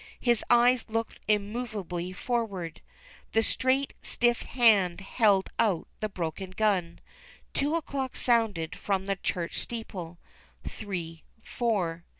[0.19, 2.81] His eyes looked immovably forward.
[3.33, 6.97] The straight, stiff hand held out the broken gun.
[7.53, 10.17] Two o'clock sounded from the church steeple,
[10.67, 12.03] three, four.